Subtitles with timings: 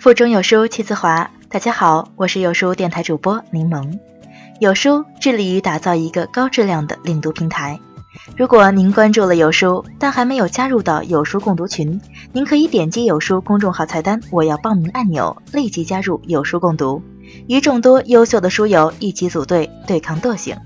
[0.00, 1.30] 腹中有书气自华。
[1.50, 3.98] 大家好，我是有书电台主播柠檬。
[4.58, 7.78] 有书致力于打造一个高质量的领读平台。
[8.34, 12.00] 如果您关注了有书，但还没有加入到有书共读群，
[12.32, 17.02] 您可以点击有书公众号菜单“我要报名”按钮，立即加入有书共读，
[17.46, 20.56] 与众多优秀的书友一起组队对抗惰性。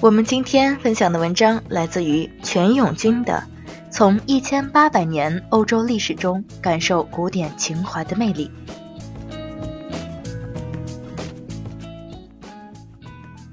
[0.00, 3.44] 我们今天分享的文章来自于全永军的。
[3.90, 8.50] 从一千八百年欧洲历史中感受古典情怀的魅力。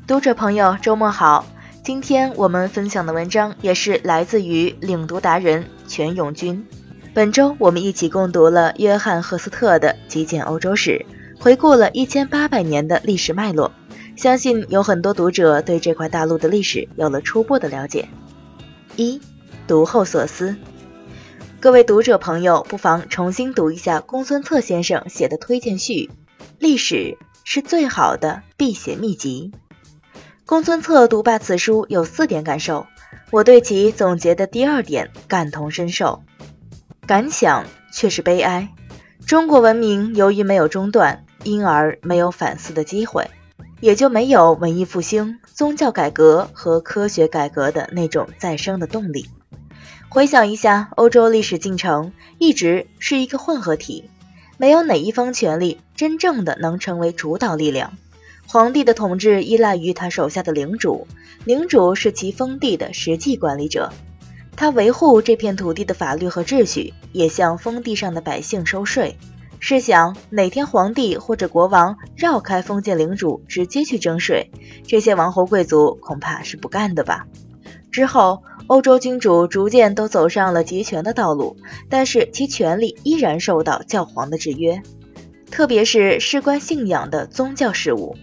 [0.06, 1.46] 读者朋友，周末好！
[1.82, 6.66] 今天我们分享的文章也是来自于领读达人全永军。
[7.14, 11.06] 本周我们一起共读了约翰赫斯特的《极简欧洲史》，
[11.42, 13.72] 回顾了一千八百年的历史脉络。
[14.16, 18.08] 相信有很多读者对这块大陆的历史有了初步的了解。
[18.96, 19.20] 一
[19.68, 20.56] 读后所思，
[21.60, 26.12] 各位读者朋友，不妨重新读一下公孙策先生写的推荐序
[26.60, 29.52] ：“历史是最好的避邪秘籍。”
[30.46, 32.86] 公孙策读罢此书，有四点感受，
[33.32, 36.22] 我对其总结的第二点感同身受。
[37.08, 38.70] 感想却是悲哀：
[39.26, 43.32] 中国文明由于没有中断，因而没有反思的机会，
[43.80, 49.28] 也就没有文艺复兴、宗教改革和科学改革的那种再生的动力。
[50.16, 54.10] 回想一下，欧洲历史进程一直是一个混合体，
[54.58, 57.98] 没有哪一方权力真正的能成为主导力量。
[58.48, 61.06] 皇帝的统治依赖于他手下的领主，
[61.44, 63.92] 领主是其封地的实际管理者，
[64.56, 69.18] 他维护这片土地的法律和秩序，也向封地上的百姓收税。
[69.60, 74.50] 试想，哪天皇帝或者国王绕开封建领主，直接去征税，
[74.88, 77.28] 这些王侯贵族恐怕是不干的吧？
[77.96, 78.44] 之后。
[78.68, 81.56] 欧洲君主逐渐都走上了集权的道路，
[81.88, 84.82] 但是其权力依然受到教皇的制约，
[85.52, 88.16] 特别是事关信仰的宗教事务。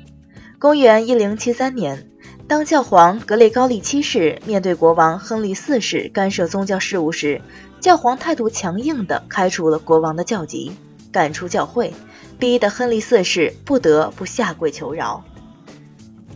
[0.58, 2.08] 公元一零七三年，
[2.48, 7.40] 当教皇格雷高利七世面对国王亨利四世干涉宗教事务时，
[7.78, 10.72] 教皇态度强硬地开除了国王的教籍，
[11.12, 11.94] 赶出教会，
[12.36, 15.22] 逼得亨利四世不得不下跪求饶。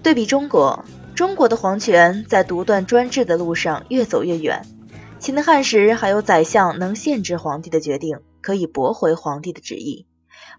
[0.05, 0.85] 对比中国。
[1.17, 4.67] 中国的皇权在独断专制的路上越走越远。
[5.19, 10.05] 秦汉时还有宰相能限制皇帝的决定，可以驳回皇帝的旨意。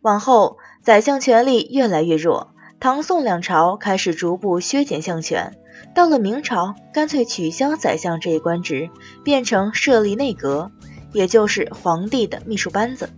[0.01, 2.56] 往后，宰相权力越来越弱。
[2.79, 5.56] 唐宋两朝开始逐步削减相权，
[5.94, 8.89] 到了明朝，干脆取消宰相这一官职，
[9.24, 10.72] 变成设立内阁，
[11.13, 13.09] 也就是皇帝的秘书班子。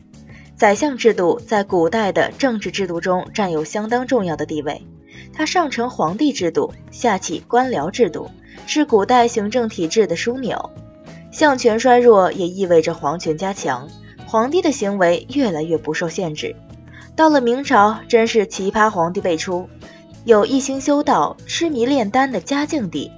[0.57, 4.85] 宰相制度在古代的政治制度中占有相当重要的地位。
[5.39, 8.29] 它上承皇帝制度，下启官僚制度，
[8.67, 10.69] 是古代行政体制的枢纽。
[11.31, 13.87] 相权衰弱也意味着皇权加强，
[14.27, 16.57] 皇帝的行为越来越不受限制。
[17.15, 19.69] 到了明朝，真是奇葩皇帝辈出，
[20.25, 23.09] 有一心修道、痴迷炼丹的嘉靖帝，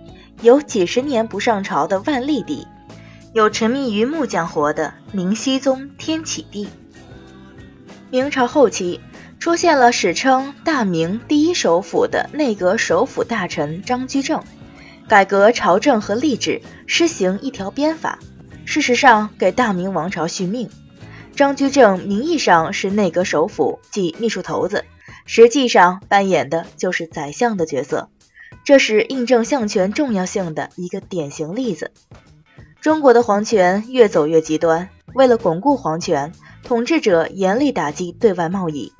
[0.44, 2.68] 有几十年不上朝的万历帝，
[3.34, 6.68] 有沉迷于木匠活的明熹宗天启帝。
[8.12, 9.00] 明朝后期。
[9.42, 14.44] 出现了史称大明第一首辅的内阁首辅大臣张居正，
[15.08, 18.20] 改革朝政和吏治，施行一条鞭法，
[18.66, 20.70] 事实上给大明王朝续命。
[21.36, 24.86] 张居正名义上是内阁首辅，即秘书头子，
[25.26, 28.10] 实际上扮演的就是宰相的角色，
[28.64, 31.90] 这是印证相权重要性的一个典型例子。
[32.80, 36.32] 中国的皇权越走越极端，为了巩固皇权，
[36.64, 38.94] 统治者严厉打击对外贸易。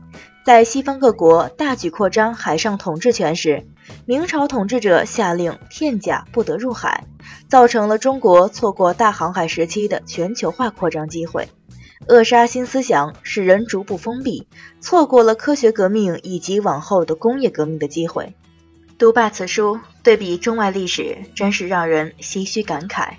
[0.44, 3.68] 在西方各国大举扩张海上统治权时，
[4.06, 7.06] 明朝统治者下令片甲不得入海，
[7.48, 11.48] 造成了中国错过大航海时期的全球化扩张机会，
[12.08, 14.48] 扼杀新思想，使人逐步封闭，
[14.80, 18.36] 错过了科学革命以及往后的工业革命的机会。
[18.98, 23.14] 读罢此书，对比中外历史，真是让人唏嘘感慨。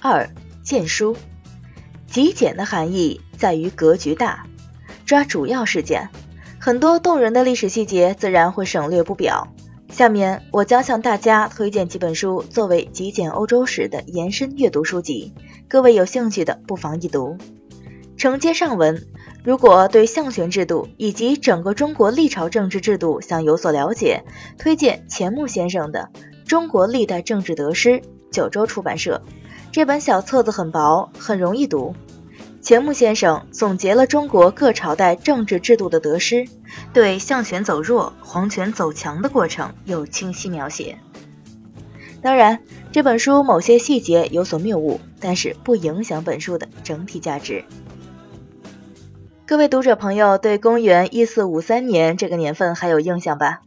[0.00, 0.28] 二
[0.62, 1.16] 简书，
[2.06, 4.46] 极简的含义在于格局大。
[5.06, 6.08] 抓主要事件，
[6.58, 9.46] 很多动人的历史细节自然会省略不表。
[9.88, 15.32] 下面我将向大家推荐几本书作为极简欧洲史的延伸阅读书籍，
[15.68, 17.38] 各位有兴趣的不妨一读。
[18.16, 19.06] 承接上文，
[19.44, 24.24] 如果对相权制度以及整个中国历朝政治制度想有所了解，
[24.58, 26.10] 推荐钱穆先生的
[26.48, 27.90] 《中国历代政治得失》，
[28.32, 29.22] 九州出版社。
[29.70, 31.94] 这本小册子很薄，很容易读。
[32.66, 36.48] 钱穆先生总结了中国各朝代政治制度的得失，
[36.92, 40.98] 对相权走弱、皇权走强的过程有清晰描写。
[42.20, 42.58] 当然，
[42.90, 47.64] 这本书某些细节有所谬误，但是不影响本书的整体价值。
[49.46, 53.60] 各位读者朋友，对公元一四五三年这个年份还有印象吧？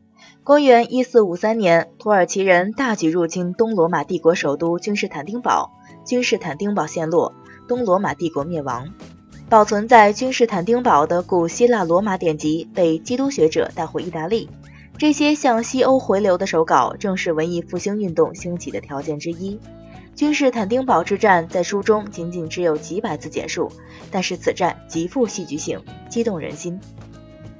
[0.44, 5.72] 公元一四五三年，土耳其人大举入侵东罗马帝国首都君士坦丁堡，
[6.06, 7.34] 君士坦丁堡陷落，
[7.70, 8.90] 东罗马帝国灭亡。
[9.48, 14.50] 保存在君士坦丁堡的古希腊罗马典籍被基督学者带回意大利，
[14.98, 19.58] 这些向西欧回流的手稿正是文艺复兴运动兴起的条件之一。
[20.16, 23.72] 君士坦丁堡之战在书中仅仅只有几百字简述，
[24.12, 26.80] 但是此战极富戏剧性，激动人心。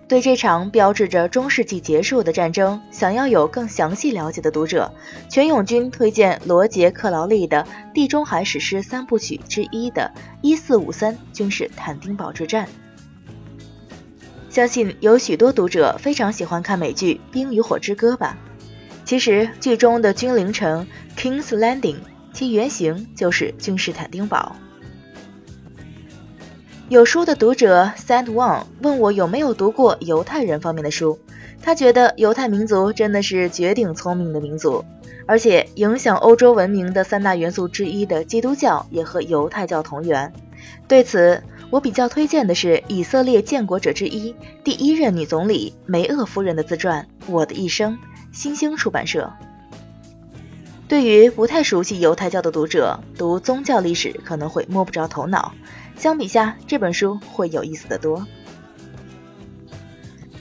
[0.10, 4.92] 对这场标志着中世纪结束的战争，想要有更详细了解的读者，
[5.30, 7.64] 全永军推荐罗杰克劳利的
[7.94, 10.12] 《地中海史诗三部曲》之一的
[10.42, 12.66] 《一四五三君士坦丁堡之战》。
[14.50, 18.36] 相信有许多读者非常喜欢看美剧《冰与火之歌》吧？
[19.06, 21.98] 其实剧中的君临城 King's Landing。
[22.34, 24.56] 其原型就是君士坦丁堡。
[26.90, 31.20] 有书的读者 Sand One 问我有没有读过犹太人方面的书，
[31.62, 34.84] 他觉得犹太民族真的是绝顶聪明的民族，
[35.28, 40.34] 而且影响欧洲文明的三大元素之一的基督教也和犹太教同源。
[40.88, 47.94] 对此，我比较推荐的是以色列建国者之一、第一任女总理梅厄夫人的自传《我的一生》，
[48.32, 49.32] 新兴出版社。
[50.88, 55.54] 对于不太熟悉犹太教的读者，读宗教历史可能会摸不着头脑。
[56.00, 58.26] 相比下，这本书会有意思的多。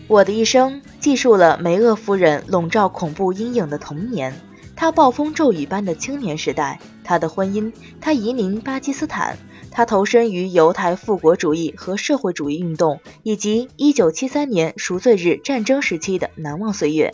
[0.07, 4.33] 我的一生记述了梅厄夫人笼罩恐怖阴影的童年，
[4.77, 9.37] 她暴风骤雨般的青年时代，她的婚姻，她移民巴基斯坦，
[9.73, 17.13] 她投身于犹太复国主义和社会主义运动，以及1973年赎罪日战争时期的难忘岁月。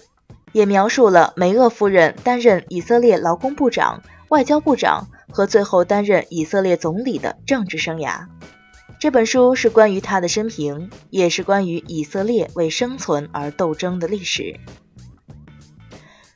[0.52, 8.28] 也描述了梅厄夫人担任以色列劳工部长、外交部长和最后担任以色列总理的政治生涯。
[9.00, 14.60] 这本书是关于他的生平，也是关于以色列为生存而斗争的历史。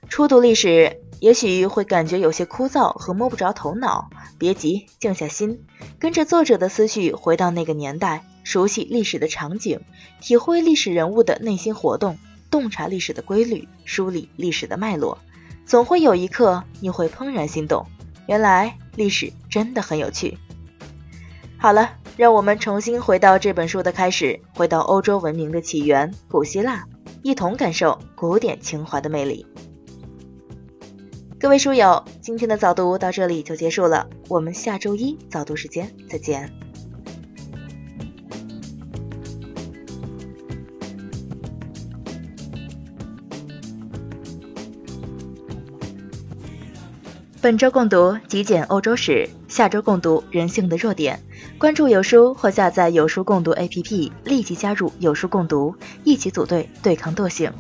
[0.09, 5.65] 初读历史，也许会感觉有些枯燥和摸不着头脑，别急，静下心，
[6.01, 9.81] 跟着作者的思绪回到那个年代，熟悉历史的场景，
[10.21, 12.19] 体会历史人物的内心活动。
[12.51, 15.19] 洞察历史的规律，梳理历史的脉络，
[15.67, 17.87] 总会有一刻你会怦然心动。
[18.29, 20.37] 原来历史真的很有趣。
[21.57, 26.87] 好了，让我们重新回到这本书的开始，回到欧洲文明的起源——古希腊，
[27.23, 29.47] 一同感受古典情怀的魅力。
[31.41, 36.53] 各位书友，今天的早读到这里就结束了，我们下周一早读时间再见。
[47.41, 51.23] 本周共读极简欧洲史，下周共读人性的弱点。
[51.57, 57.53] 关注有书或下载有书共读 APP，立即加入有书共读，一起组队对抗惰性。